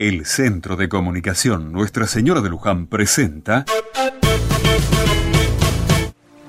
El 0.00 0.24
Centro 0.24 0.76
de 0.76 0.88
Comunicación 0.88 1.72
Nuestra 1.72 2.06
Señora 2.06 2.40
de 2.40 2.48
Luján 2.48 2.86
presenta 2.86 3.66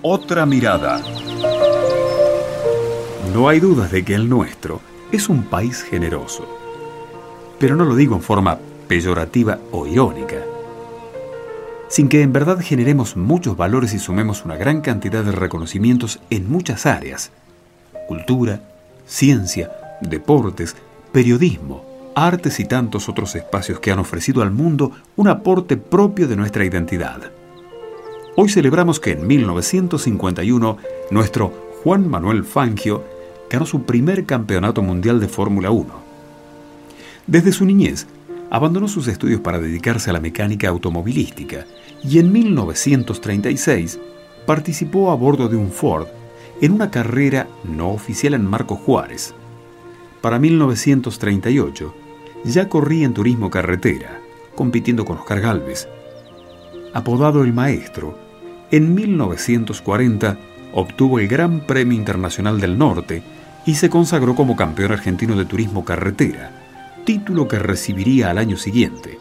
Otra 0.01 0.45
Mirada. 0.45 1.01
No 3.33 3.49
hay 3.49 3.59
dudas 3.59 3.91
de 3.91 4.05
que 4.05 4.15
el 4.15 4.29
nuestro 4.29 4.79
es 5.11 5.27
un 5.27 5.43
país 5.43 5.83
generoso. 5.83 6.47
Pero 7.59 7.75
no 7.75 7.83
lo 7.83 7.93
digo 7.97 8.15
en 8.15 8.21
forma 8.21 8.57
peyorativa 8.87 9.59
o 9.73 9.85
irónica. 9.85 10.37
Sin 11.89 12.07
que 12.07 12.21
en 12.21 12.31
verdad 12.31 12.61
generemos 12.61 13.17
muchos 13.17 13.57
valores 13.57 13.93
y 13.93 13.99
sumemos 13.99 14.45
una 14.45 14.55
gran 14.55 14.79
cantidad 14.79 15.25
de 15.25 15.33
reconocimientos 15.33 16.21
en 16.29 16.49
muchas 16.49 16.85
áreas. 16.85 17.33
Cultura, 18.07 18.61
ciencia, 19.05 19.97
deportes, 19.99 20.77
periodismo, 21.11 21.90
artes 22.15 22.59
y 22.59 22.65
tantos 22.65 23.09
otros 23.09 23.35
espacios 23.35 23.79
que 23.79 23.91
han 23.91 23.99
ofrecido 23.99 24.41
al 24.41 24.51
mundo 24.51 24.91
un 25.15 25.27
aporte 25.27 25.77
propio 25.77 26.27
de 26.27 26.35
nuestra 26.35 26.65
identidad. 26.65 27.31
Hoy 28.35 28.49
celebramos 28.49 28.99
que 28.99 29.11
en 29.11 29.27
1951 29.27 30.77
nuestro 31.11 31.53
Juan 31.83 32.09
Manuel 32.09 32.43
Fangio 32.43 33.03
ganó 33.49 33.65
su 33.65 33.83
primer 33.83 34.25
campeonato 34.25 34.81
mundial 34.81 35.19
de 35.19 35.27
Fórmula 35.27 35.71
1. 35.71 36.11
Desde 37.27 37.51
su 37.51 37.65
niñez, 37.65 38.07
abandonó 38.49 38.87
sus 38.87 39.07
estudios 39.07 39.41
para 39.41 39.59
dedicarse 39.59 40.09
a 40.09 40.13
la 40.13 40.19
mecánica 40.19 40.69
automovilística 40.69 41.65
y 42.03 42.19
en 42.19 42.31
1936 42.31 43.99
participó 44.45 45.11
a 45.11 45.15
bordo 45.15 45.47
de 45.47 45.55
un 45.55 45.71
Ford 45.71 46.07
en 46.61 46.73
una 46.73 46.91
carrera 46.91 47.47
no 47.63 47.89
oficial 47.89 48.33
en 48.33 48.45
Marco 48.45 48.75
Juárez. 48.75 49.33
Para 50.21 50.37
1938, 50.37 51.95
ya 52.43 52.69
corría 52.69 53.05
en 53.05 53.13
turismo 53.13 53.49
carretera, 53.49 54.19
compitiendo 54.55 55.03
con 55.03 55.17
Oscar 55.17 55.41
Galvez. 55.41 55.87
Apodado 56.93 57.43
el 57.43 57.53
Maestro, 57.53 58.17
en 58.69 58.93
1940 58.93 60.37
obtuvo 60.73 61.19
el 61.19 61.27
Gran 61.27 61.61
Premio 61.61 61.97
Internacional 61.97 62.61
del 62.61 62.77
Norte 62.77 63.23
y 63.65 63.75
se 63.75 63.89
consagró 63.89 64.35
como 64.35 64.55
campeón 64.55 64.91
argentino 64.91 65.35
de 65.35 65.45
turismo 65.45 65.83
carretera, 65.83 66.51
título 67.03 67.47
que 67.47 67.57
recibiría 67.57 68.29
al 68.29 68.37
año 68.37 68.57
siguiente. 68.57 69.17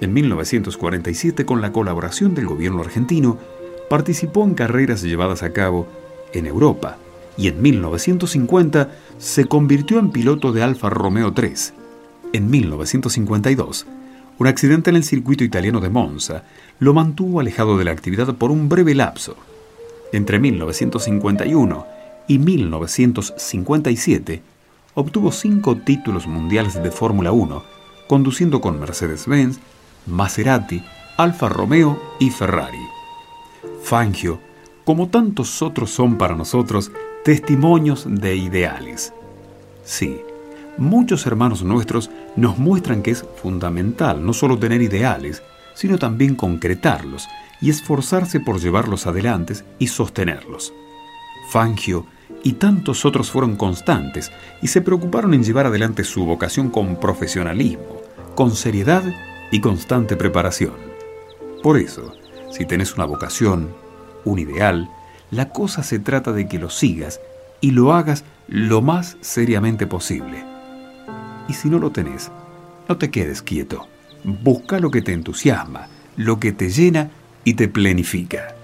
En 0.00 0.12
1947, 0.12 1.44
con 1.44 1.60
la 1.60 1.72
colaboración 1.72 2.34
del 2.34 2.46
gobierno 2.46 2.80
argentino, 2.82 3.38
participó 3.90 4.44
en 4.44 4.54
carreras 4.54 5.02
llevadas 5.02 5.42
a 5.42 5.52
cabo 5.52 5.88
en 6.32 6.46
Europa 6.46 6.98
y 7.36 7.48
en 7.48 7.60
1950 7.60 8.90
se 9.18 9.44
convirtió 9.44 9.98
en 9.98 10.10
piloto 10.10 10.52
de 10.52 10.62
Alfa 10.62 10.90
Romeo 10.90 11.32
3 11.32 11.74
en 12.32 12.50
1952, 12.50 13.86
un 14.38 14.46
accidente 14.46 14.90
en 14.90 14.96
el 14.96 15.04
circuito 15.04 15.44
italiano 15.44 15.80
de 15.80 15.88
Monza 15.88 16.42
lo 16.78 16.92
mantuvo 16.92 17.40
alejado 17.40 17.78
de 17.78 17.84
la 17.84 17.92
actividad 17.92 18.34
por 18.34 18.50
un 18.50 18.68
breve 18.68 18.94
lapso. 18.94 19.36
Entre 20.12 20.38
1951 20.38 21.86
y 22.28 22.38
1957, 22.38 24.42
obtuvo 24.94 25.32
cinco 25.32 25.76
títulos 25.76 26.26
mundiales 26.26 26.82
de 26.82 26.90
Fórmula 26.90 27.32
1, 27.32 27.62
conduciendo 28.06 28.60
con 28.60 28.78
Mercedes-Benz, 28.78 29.58
Maserati, 30.06 30.82
Alfa 31.16 31.48
Romeo 31.48 32.00
y 32.20 32.30
Ferrari. 32.30 32.76
Fangio, 33.82 34.40
como 34.84 35.08
tantos 35.08 35.62
otros, 35.62 35.90
son 35.90 36.18
para 36.18 36.36
nosotros 36.36 36.92
testimonios 37.26 38.06
de 38.08 38.36
ideales. 38.36 39.12
Sí, 39.82 40.20
muchos 40.78 41.26
hermanos 41.26 41.64
nuestros 41.64 42.08
nos 42.36 42.56
muestran 42.56 43.02
que 43.02 43.10
es 43.10 43.24
fundamental 43.42 44.24
no 44.24 44.32
solo 44.32 44.56
tener 44.60 44.80
ideales, 44.80 45.42
sino 45.74 45.98
también 45.98 46.36
concretarlos 46.36 47.26
y 47.60 47.70
esforzarse 47.70 48.38
por 48.38 48.60
llevarlos 48.60 49.08
adelante 49.08 49.54
y 49.80 49.88
sostenerlos. 49.88 50.72
Fangio 51.50 52.06
y 52.44 52.52
tantos 52.52 53.04
otros 53.04 53.28
fueron 53.28 53.56
constantes 53.56 54.30
y 54.62 54.68
se 54.68 54.80
preocuparon 54.80 55.34
en 55.34 55.42
llevar 55.42 55.66
adelante 55.66 56.04
su 56.04 56.24
vocación 56.24 56.70
con 56.70 56.94
profesionalismo, 57.00 58.02
con 58.36 58.52
seriedad 58.52 59.02
y 59.50 59.60
constante 59.60 60.14
preparación. 60.14 60.76
Por 61.60 61.76
eso, 61.76 62.12
si 62.52 62.66
tenés 62.66 62.94
una 62.94 63.04
vocación, 63.04 63.74
un 64.24 64.38
ideal, 64.38 64.88
la 65.36 65.50
cosa 65.50 65.82
se 65.82 65.98
trata 65.98 66.32
de 66.32 66.48
que 66.48 66.58
lo 66.58 66.70
sigas 66.70 67.20
y 67.60 67.72
lo 67.72 67.92
hagas 67.92 68.24
lo 68.48 68.80
más 68.80 69.18
seriamente 69.20 69.86
posible. 69.86 70.42
Y 71.46 71.52
si 71.52 71.68
no 71.68 71.78
lo 71.78 71.92
tenés, 71.92 72.32
no 72.88 72.96
te 72.96 73.10
quedes 73.10 73.42
quieto. 73.42 73.86
Busca 74.24 74.80
lo 74.80 74.90
que 74.90 75.02
te 75.02 75.12
entusiasma, 75.12 75.88
lo 76.16 76.40
que 76.40 76.52
te 76.52 76.70
llena 76.70 77.10
y 77.44 77.52
te 77.52 77.68
plenifica. 77.68 78.55